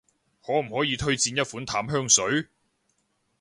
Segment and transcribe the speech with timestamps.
[0.43, 2.47] 可唔可以推薦一款淡香水？